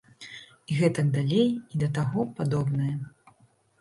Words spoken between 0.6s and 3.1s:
І гэтак далей, і да таго падобнае.